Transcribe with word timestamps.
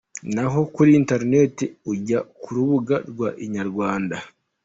Naho 0.33 0.59
kuri 0.75 0.91
interinete 0.99 1.65
ujya 1.91 2.19
kurubuga 2.41 2.95
rwa 3.09 3.29
Inyarwanda. 3.45 4.17